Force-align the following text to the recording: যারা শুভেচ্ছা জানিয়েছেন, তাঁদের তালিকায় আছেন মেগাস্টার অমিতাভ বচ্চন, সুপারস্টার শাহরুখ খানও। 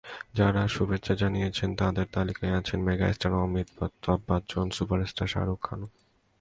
যারা 0.37 0.61
শুভেচ্ছা 0.67 1.13
জানিয়েছেন, 1.15 1.69
তাঁদের 1.75 2.07
তালিকায় 2.15 2.57
আছেন 2.59 2.79
মেগাস্টার 2.87 3.31
অমিতাভ 3.43 4.19
বচ্চন, 4.27 4.65
সুপারস্টার 4.77 5.27
শাহরুখ 5.27 5.59
খানও। 5.67 5.87